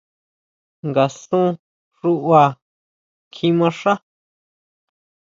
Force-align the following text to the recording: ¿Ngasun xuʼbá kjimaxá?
¿Ngasun 0.87 1.47
xuʼbá 1.97 2.43
kjimaxá? 3.33 3.93